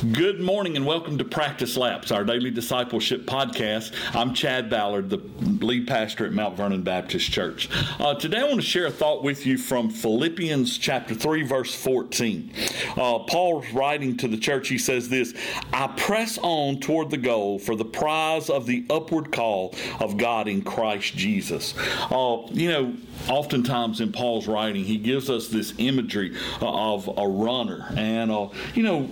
Good 0.00 0.40
morning 0.40 0.76
and 0.78 0.86
welcome 0.86 1.18
to 1.18 1.26
Practice 1.26 1.76
Laps, 1.76 2.10
our 2.10 2.24
daily 2.24 2.50
discipleship 2.50 3.26
podcast. 3.26 3.92
I'm 4.16 4.32
Chad 4.32 4.70
Ballard, 4.70 5.10
the 5.10 5.18
lead 5.62 5.86
pastor 5.86 6.24
at 6.24 6.32
Mount 6.32 6.56
Vernon 6.56 6.80
Baptist 6.80 7.30
Church. 7.30 7.68
Uh, 8.00 8.14
today 8.14 8.38
I 8.38 8.44
want 8.44 8.56
to 8.56 8.62
share 8.62 8.86
a 8.86 8.90
thought 8.90 9.22
with 9.22 9.44
you 9.44 9.58
from 9.58 9.90
Philippians 9.90 10.78
chapter 10.78 11.14
3, 11.14 11.42
verse 11.42 11.74
14. 11.74 12.50
Uh, 12.96 13.18
Paul's 13.18 13.70
writing 13.72 14.16
to 14.16 14.28
the 14.28 14.38
church, 14.38 14.68
he 14.68 14.78
says 14.78 15.10
this 15.10 15.34
I 15.70 15.88
press 15.88 16.38
on 16.38 16.80
toward 16.80 17.10
the 17.10 17.18
goal 17.18 17.58
for 17.58 17.76
the 17.76 17.84
prize 17.84 18.48
of 18.48 18.64
the 18.64 18.86
upward 18.88 19.30
call 19.32 19.74
of 20.00 20.16
God 20.16 20.48
in 20.48 20.62
Christ 20.62 21.14
Jesus. 21.14 21.74
Uh, 22.10 22.46
you 22.52 22.70
know, 22.70 22.96
oftentimes 23.28 24.00
in 24.00 24.12
Paul's 24.12 24.48
writing, 24.48 24.82
he 24.82 24.96
gives 24.96 25.28
us 25.28 25.48
this 25.48 25.74
imagery 25.76 26.34
of 26.62 27.06
a 27.18 27.28
runner. 27.28 27.86
And, 27.96 28.30
uh, 28.30 28.48
you 28.74 28.82
know, 28.82 29.08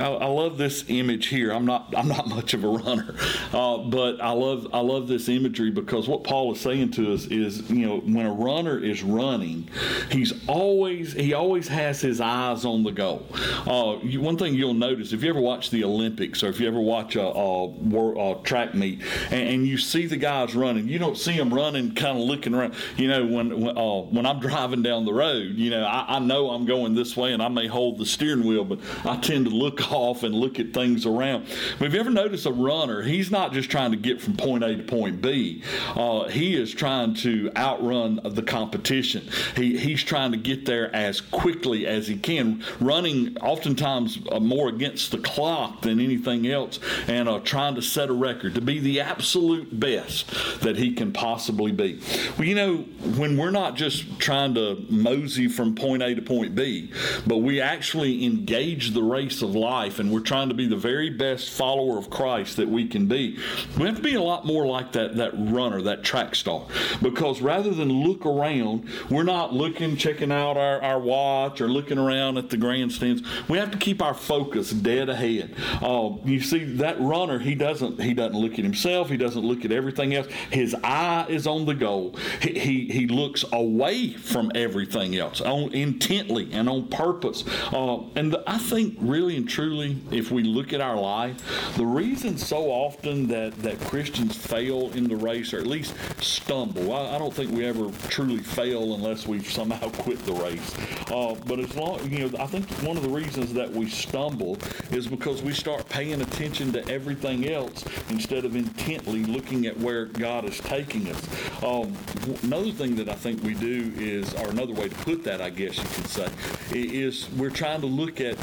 I, 0.00 0.27
love 0.28 0.58
this 0.58 0.84
image 0.88 1.26
here. 1.26 1.50
I'm 1.50 1.66
not, 1.66 1.92
I'm 1.96 2.08
not 2.08 2.28
much 2.28 2.54
of 2.54 2.64
a 2.64 2.68
runner, 2.68 3.14
uh, 3.52 3.78
but 3.78 4.20
I 4.20 4.30
love, 4.30 4.68
I 4.72 4.80
love 4.80 5.08
this 5.08 5.28
imagery 5.28 5.70
because 5.70 6.08
what 6.08 6.24
Paul 6.24 6.52
is 6.52 6.60
saying 6.60 6.92
to 6.92 7.12
us 7.12 7.26
is, 7.26 7.68
you 7.70 7.86
know, 7.86 7.98
when 7.98 8.26
a 8.26 8.32
runner 8.32 8.78
is 8.78 9.02
running, 9.02 9.68
he's 10.10 10.32
always, 10.46 11.12
he 11.12 11.34
always 11.34 11.68
has 11.68 12.00
his 12.00 12.20
eyes 12.20 12.64
on 12.64 12.84
the 12.84 12.92
goal. 12.92 13.26
Uh, 13.66 13.98
you, 14.02 14.20
one 14.20 14.36
thing 14.36 14.54
you'll 14.54 14.74
notice 14.74 15.12
if 15.12 15.22
you 15.22 15.30
ever 15.30 15.40
watch 15.40 15.70
the 15.70 15.84
Olympics 15.84 16.42
or 16.42 16.48
if 16.48 16.60
you 16.60 16.68
ever 16.68 16.80
watch 16.80 17.16
a, 17.16 17.22
a, 17.22 17.64
a 17.66 18.42
track 18.42 18.74
meet 18.74 19.02
and, 19.30 19.48
and 19.48 19.66
you 19.66 19.78
see 19.78 20.06
the 20.06 20.16
guys 20.16 20.54
running, 20.54 20.88
you 20.88 20.98
don't 20.98 21.18
see 21.18 21.36
them 21.36 21.52
running 21.52 21.94
kind 21.94 22.18
of 22.18 22.24
looking 22.24 22.54
around. 22.54 22.74
You 22.96 23.08
know, 23.08 23.26
when 23.26 23.48
when, 23.60 23.76
uh, 23.76 24.00
when 24.10 24.26
I'm 24.26 24.40
driving 24.48 24.82
down 24.82 25.04
the 25.04 25.12
road, 25.12 25.56
you 25.56 25.70
know, 25.70 25.84
I, 25.84 26.16
I, 26.16 26.18
know 26.18 26.50
I'm 26.50 26.64
going 26.64 26.94
this 26.94 27.16
way 27.16 27.32
and 27.32 27.42
I 27.42 27.48
may 27.48 27.66
hold 27.66 27.98
the 27.98 28.06
steering 28.06 28.44
wheel, 28.44 28.64
but 28.64 28.78
I 29.04 29.16
tend 29.16 29.46
to 29.46 29.50
look 29.50 29.90
off 29.92 30.17
and 30.22 30.34
look 30.34 30.58
at 30.58 30.72
things 30.72 31.06
around. 31.06 31.46
But 31.78 31.86
have 31.86 31.94
you 31.94 32.00
ever 32.00 32.10
noticed 32.10 32.46
a 32.46 32.52
runner? 32.52 33.02
He's 33.02 33.30
not 33.30 33.52
just 33.52 33.70
trying 33.70 33.90
to 33.90 33.96
get 33.96 34.20
from 34.20 34.36
point 34.36 34.64
A 34.64 34.76
to 34.76 34.82
point 34.82 35.20
B. 35.20 35.62
Uh, 35.94 36.28
he 36.28 36.54
is 36.54 36.72
trying 36.72 37.14
to 37.14 37.50
outrun 37.56 38.20
the 38.24 38.42
competition. 38.42 39.28
He, 39.56 39.78
he's 39.78 40.02
trying 40.02 40.32
to 40.32 40.38
get 40.38 40.66
there 40.66 40.94
as 40.94 41.20
quickly 41.20 41.86
as 41.86 42.08
he 42.08 42.16
can, 42.16 42.64
running 42.80 43.36
oftentimes 43.38 44.18
uh, 44.30 44.40
more 44.40 44.68
against 44.68 45.10
the 45.10 45.18
clock 45.18 45.82
than 45.82 46.00
anything 46.00 46.46
else, 46.46 46.80
and 47.06 47.28
uh, 47.28 47.40
trying 47.40 47.74
to 47.74 47.82
set 47.82 48.08
a 48.08 48.12
record 48.12 48.54
to 48.54 48.60
be 48.60 48.78
the 48.78 49.00
absolute 49.00 49.78
best 49.78 50.30
that 50.60 50.76
he 50.76 50.92
can 50.92 51.12
possibly 51.12 51.72
be. 51.72 52.00
Well, 52.38 52.46
you 52.46 52.54
know, 52.54 52.76
when 53.16 53.36
we're 53.36 53.50
not 53.50 53.76
just 53.76 54.18
trying 54.18 54.54
to 54.54 54.84
mosey 54.88 55.48
from 55.48 55.74
point 55.74 56.02
A 56.02 56.14
to 56.14 56.22
point 56.22 56.54
B, 56.54 56.90
but 57.26 57.38
we 57.38 57.60
actually 57.60 58.24
engage 58.24 58.92
the 58.92 59.02
race 59.02 59.42
of 59.42 59.54
life 59.54 59.98
and 59.98 60.07
we're 60.10 60.20
trying 60.20 60.48
to 60.48 60.54
be 60.54 60.66
the 60.66 60.76
very 60.76 61.10
best 61.10 61.50
follower 61.50 61.98
of 61.98 62.10
Christ 62.10 62.56
that 62.56 62.68
we 62.68 62.86
can 62.86 63.06
be. 63.06 63.38
We 63.78 63.86
have 63.86 63.96
to 63.96 64.02
be 64.02 64.14
a 64.14 64.22
lot 64.22 64.44
more 64.44 64.66
like 64.66 64.92
that, 64.92 65.16
that 65.16 65.32
runner, 65.34 65.82
that 65.82 66.04
track 66.04 66.34
star. 66.34 66.66
Because 67.02 67.40
rather 67.40 67.70
than 67.70 67.90
look 67.90 68.26
around, 68.26 68.88
we're 69.10 69.22
not 69.22 69.52
looking, 69.52 69.96
checking 69.96 70.32
out 70.32 70.56
our, 70.56 70.82
our 70.82 70.98
watch 70.98 71.60
or 71.60 71.68
looking 71.68 71.98
around 71.98 72.38
at 72.38 72.50
the 72.50 72.56
grandstands. 72.56 73.22
We 73.48 73.58
have 73.58 73.70
to 73.70 73.78
keep 73.78 74.02
our 74.02 74.14
focus 74.14 74.70
dead 74.70 75.08
ahead. 75.08 75.54
Uh, 75.82 76.16
you 76.24 76.40
see, 76.40 76.64
that 76.76 77.00
runner, 77.00 77.38
he 77.38 77.54
doesn't 77.54 78.00
he 78.00 78.14
doesn't 78.14 78.38
look 78.38 78.52
at 78.52 78.64
himself, 78.64 79.08
he 79.08 79.16
doesn't 79.16 79.42
look 79.42 79.64
at 79.64 79.72
everything 79.72 80.14
else. 80.14 80.26
His 80.50 80.74
eye 80.82 81.26
is 81.28 81.46
on 81.46 81.66
the 81.66 81.74
goal. 81.74 82.16
He, 82.40 82.58
he, 82.58 82.86
he 82.86 83.06
looks 83.06 83.44
away 83.52 84.12
from 84.12 84.50
everything 84.54 85.16
else 85.16 85.40
on 85.40 85.72
intently 85.72 86.50
and 86.52 86.68
on 86.68 86.88
purpose. 86.88 87.44
Uh, 87.72 88.02
and 88.14 88.32
the, 88.32 88.42
I 88.46 88.58
think 88.58 88.96
really 89.00 89.36
and 89.36 89.48
truly, 89.48 89.97
if 90.10 90.30
we 90.30 90.42
look 90.42 90.72
at 90.72 90.80
our 90.80 90.96
life, 90.96 91.36
the 91.76 91.86
reason 91.86 92.36
so 92.38 92.70
often 92.70 93.28
that, 93.28 93.54
that 93.62 93.78
Christians 93.80 94.36
fail 94.36 94.90
in 94.92 95.08
the 95.08 95.16
race, 95.16 95.52
or 95.52 95.58
at 95.58 95.66
least 95.66 95.94
stumble, 96.20 96.92
I, 96.92 97.16
I 97.16 97.18
don't 97.18 97.32
think 97.32 97.52
we 97.52 97.64
ever 97.64 97.90
truly 98.08 98.38
fail 98.38 98.94
unless 98.94 99.26
we've 99.26 99.50
somehow 99.50 99.88
quit 99.98 100.24
the 100.26 100.34
race. 100.34 100.74
Uh, 101.10 101.34
but 101.46 101.58
as 101.58 101.74
long, 101.76 102.00
you 102.10 102.28
know, 102.28 102.38
I 102.38 102.46
think 102.46 102.68
one 102.86 102.96
of 102.96 103.02
the 103.02 103.08
reasons 103.08 103.52
that 103.54 103.70
we 103.70 103.88
stumble 103.88 104.58
is 104.90 105.06
because 105.06 105.42
we 105.42 105.52
start 105.52 105.88
paying 105.88 106.20
attention 106.20 106.72
to 106.72 106.88
everything 106.88 107.48
else 107.48 107.84
instead 108.10 108.44
of 108.44 108.56
intently 108.56 109.24
looking 109.24 109.66
at 109.66 109.78
where 109.78 110.06
God 110.06 110.44
is 110.44 110.58
taking 110.60 111.08
us. 111.08 111.62
Um, 111.62 111.94
another 112.42 112.70
thing 112.70 112.96
that 112.96 113.08
I 113.08 113.14
think 113.14 113.42
we 113.42 113.54
do 113.54 113.92
is, 113.96 114.34
or 114.34 114.48
another 114.48 114.72
way 114.72 114.88
to 114.88 114.94
put 114.96 115.24
that, 115.24 115.40
I 115.40 115.50
guess 115.50 115.76
you 115.76 115.84
could 115.84 116.06
say, 116.06 116.30
is 116.72 117.28
we're 117.36 117.50
trying 117.50 117.80
to 117.80 117.86
look 117.86 118.20
at 118.20 118.36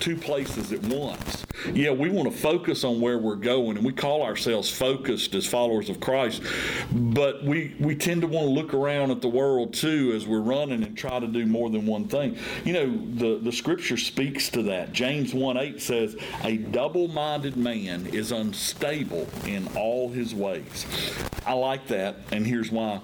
two 0.00 0.16
places 0.16 0.72
at 0.72 0.82
once. 0.82 1.44
Yeah, 1.72 1.90
we 1.90 2.08
want 2.08 2.30
to 2.30 2.36
focus 2.36 2.84
on 2.84 3.00
where 3.00 3.18
we're 3.18 3.36
going, 3.36 3.76
and 3.76 3.84
we 3.84 3.92
call 3.92 4.22
ourselves 4.22 4.70
focused 4.70 5.34
as 5.34 5.46
followers 5.46 5.90
of 5.90 6.00
Christ, 6.00 6.42
but 6.90 7.44
we, 7.44 7.76
we 7.78 7.94
tend 7.94 8.22
to 8.22 8.26
want 8.26 8.46
to 8.46 8.50
look 8.50 8.72
around 8.72 9.10
at 9.10 9.20
the 9.20 9.28
world 9.28 9.74
too 9.74 10.12
as 10.14 10.26
we're 10.26 10.40
running 10.40 10.82
and 10.82 10.96
try 10.96 11.18
to 11.20 11.26
do 11.26 11.44
more 11.46 11.68
than 11.68 11.86
one 11.86 12.08
thing. 12.08 12.38
You 12.64 12.72
know, 12.72 13.08
the, 13.14 13.38
the 13.42 13.52
scripture 13.52 13.98
speaks 13.98 14.48
to 14.50 14.62
that. 14.64 14.92
James 14.92 15.34
1 15.34 15.56
8 15.56 15.80
says, 15.80 16.16
A 16.44 16.56
double 16.56 17.08
minded 17.08 17.56
man 17.56 18.06
is 18.06 18.32
unstable 18.32 19.28
in 19.46 19.68
all 19.76 20.08
his 20.08 20.34
ways. 20.34 20.86
I 21.46 21.52
like 21.52 21.86
that, 21.88 22.16
and 22.32 22.46
here's 22.46 22.70
why 22.70 23.00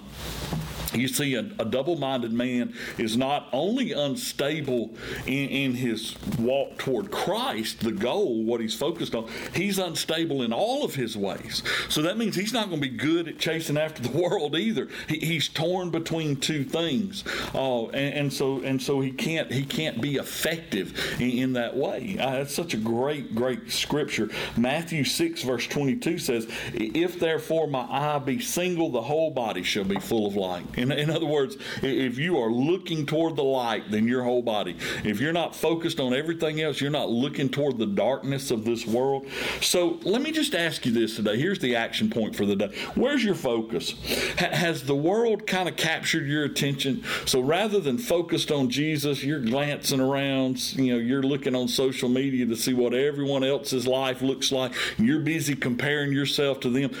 you 0.97 1.07
see, 1.07 1.35
a, 1.35 1.41
a 1.59 1.65
double 1.65 1.95
minded 1.95 2.33
man 2.33 2.73
is 2.97 3.17
not 3.17 3.47
only 3.51 3.91
unstable 3.91 4.95
in, 5.25 5.49
in, 5.49 5.73
his 5.73 6.15
walk 6.39 6.77
toward 6.77 7.11
Christ, 7.11 7.81
the 7.81 7.91
goal, 7.91 8.43
what 8.43 8.61
he's 8.61 8.73
focused 8.73 9.15
on, 9.15 9.29
he's 9.53 9.79
unstable 9.79 10.41
in 10.43 10.53
all 10.53 10.83
of 10.83 10.95
his 10.95 11.15
ways. 11.15 11.61
So 11.89 12.01
that 12.03 12.17
means 12.17 12.35
he's 12.35 12.53
not 12.53 12.69
going 12.69 12.81
to 12.81 12.89
be 12.89 12.95
good 12.95 13.27
at 13.27 13.37
chasing 13.37 13.77
after 13.77 14.01
the 14.01 14.09
world 14.17 14.55
either. 14.55 14.87
He, 15.07 15.19
he's 15.19 15.47
torn 15.47 15.89
between 15.89 16.37
two 16.37 16.63
things, 16.63 17.23
uh, 17.53 17.87
and, 17.87 18.13
and, 18.15 18.33
so 18.33 18.61
and 18.61 18.81
so 18.81 19.01
he 19.01 19.11
can't 19.11 19.51
he 19.51 19.63
can't 19.63 20.01
be 20.01 20.15
effective 20.15 20.97
in, 21.19 21.31
in 21.31 21.53
that 21.53 21.75
way. 21.75 22.17
Uh, 22.19 22.31
that's 22.31 22.53
such 22.53 22.73
a 22.73 22.77
great 22.77 23.35
great 23.35 23.71
scripture. 23.71 24.29
Matthew 24.55 25.03
six 25.03 25.43
verse 25.43 25.67
twenty 25.67 25.95
two 25.95 26.17
says, 26.17 26.47
"If 26.73 27.19
therefore 27.19 27.67
my 27.67 27.85
eye 27.89 28.19
be 28.19 28.39
single, 28.39 28.89
the 28.91 29.01
whole 29.01 29.31
body 29.31 29.63
shall 29.63 29.83
be 29.83 29.99
full 29.99 30.27
of 30.27 30.35
light." 30.35 30.65
In, 30.91 30.99
in 30.99 31.09
other 31.09 31.25
words, 31.25 31.57
if 31.81 32.17
you 32.17 32.37
are 32.39 32.51
looking 32.51 33.05
toward 33.05 33.35
the 33.35 33.43
light, 33.43 33.91
then 33.91 34.07
your 34.07 34.23
whole 34.23 34.41
body. 34.41 34.77
If 35.03 35.19
you're 35.19 35.33
not 35.33 35.55
focused 35.55 35.99
on 35.99 36.13
everything 36.13 36.61
else, 36.61 36.81
you're 36.81 36.91
not 36.91 37.09
looking 37.09 37.49
toward 37.49 37.77
the 37.77 37.85
darkness 37.85 38.51
of 38.51 38.65
this 38.65 38.85
world. 38.85 39.27
So 39.61 39.99
let 40.03 40.21
me 40.21 40.31
just 40.31 40.55
ask 40.55 40.85
you 40.85 40.91
this 40.91 41.15
today. 41.15 41.37
Here's 41.37 41.59
the 41.59 41.75
action 41.75 42.09
point 42.09 42.35
for 42.35 42.45
the 42.45 42.55
day. 42.55 42.75
Where's 42.95 43.23
your 43.23 43.35
focus? 43.35 43.91
has 44.37 44.83
the 44.83 44.95
world 44.95 45.47
kind 45.47 45.69
of 45.69 45.75
captured 45.75 46.27
your 46.27 46.43
attention? 46.43 47.03
So 47.25 47.41
rather 47.41 47.79
than 47.79 47.97
focused 47.97 48.51
on 48.51 48.69
Jesus, 48.69 49.23
you're 49.23 49.39
glancing 49.39 49.99
around, 49.99 50.73
you 50.77 50.93
know, 50.93 50.99
you're 50.99 51.23
looking 51.23 51.55
on 51.55 51.67
social 51.67 52.09
media 52.09 52.45
to 52.45 52.55
see 52.55 52.73
what 52.73 52.93
everyone 52.93 53.43
else's 53.43 53.87
life 53.87 54.21
looks 54.21 54.51
like. 54.51 54.73
You're 54.97 55.19
busy 55.19 55.55
comparing 55.55 56.11
yourself 56.11 56.59
to 56.61 56.69
them. 56.69 56.91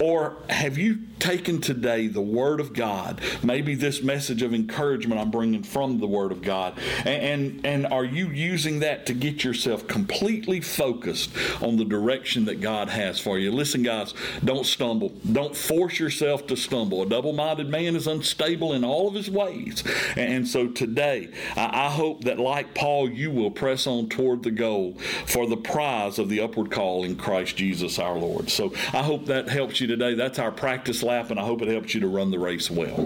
Or 0.00 0.36
have 0.48 0.78
you 0.78 0.98
taken 1.18 1.60
today 1.60 2.06
the 2.06 2.20
Word 2.20 2.60
of 2.60 2.72
God, 3.16 3.44
maybe 3.44 3.74
this 3.74 4.02
message 4.02 4.42
of 4.42 4.54
encouragement 4.54 5.20
I'm 5.20 5.30
bringing 5.30 5.62
from 5.62 5.98
the 5.98 6.06
Word 6.06 6.32
of 6.32 6.42
God, 6.42 6.78
and, 7.04 7.06
and, 7.06 7.66
and 7.66 7.86
are 7.86 8.04
you 8.04 8.28
using 8.28 8.80
that 8.80 9.06
to 9.06 9.14
get 9.14 9.44
yourself 9.44 9.86
completely 9.86 10.60
focused 10.60 11.30
on 11.62 11.76
the 11.76 11.84
direction 11.84 12.44
that 12.46 12.60
God 12.60 12.88
has 12.88 13.18
for 13.20 13.38
you? 13.38 13.50
Listen, 13.50 13.82
guys, 13.82 14.14
don't 14.44 14.66
stumble. 14.66 15.12
Don't 15.30 15.56
force 15.56 15.98
yourself 15.98 16.46
to 16.48 16.56
stumble. 16.56 17.02
A 17.02 17.06
double 17.06 17.32
minded 17.32 17.68
man 17.68 17.96
is 17.96 18.06
unstable 18.06 18.72
in 18.72 18.84
all 18.84 19.08
of 19.08 19.14
his 19.14 19.30
ways. 19.30 19.82
And 20.16 20.46
so 20.46 20.68
today, 20.68 21.30
I 21.56 21.90
hope 21.90 22.24
that, 22.24 22.38
like 22.38 22.74
Paul, 22.74 23.10
you 23.10 23.30
will 23.30 23.50
press 23.50 23.86
on 23.86 24.08
toward 24.08 24.42
the 24.42 24.50
goal 24.50 24.94
for 25.26 25.46
the 25.46 25.56
prize 25.56 26.18
of 26.18 26.28
the 26.28 26.40
upward 26.40 26.70
call 26.70 27.04
in 27.04 27.16
Christ 27.16 27.56
Jesus 27.56 27.98
our 27.98 28.16
Lord. 28.16 28.50
So 28.50 28.72
I 28.92 29.02
hope 29.02 29.26
that 29.26 29.48
helps 29.48 29.80
you 29.80 29.86
today. 29.86 30.14
That's 30.14 30.38
our 30.38 30.52
practice 30.52 31.02
lap, 31.02 31.30
and 31.30 31.38
I 31.38 31.44
hope 31.44 31.62
it 31.62 31.68
helps 31.68 31.94
you 31.94 32.00
to 32.00 32.08
run 32.08 32.30
the 32.30 32.38
race 32.38 32.70
well. 32.70 33.05